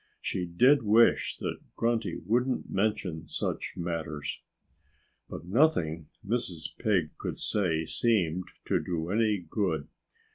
[0.19, 4.41] She did wish that Grunty wouldn't mention such matters.
[5.29, 6.75] But nothing Mrs.
[6.79, 9.89] Pig could say seemed to do any good.